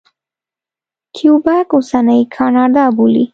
کیوبک 1.15 1.67
اوسنۍ 1.77 2.21
کاناډا 2.35 2.85
بولي. 2.95 3.25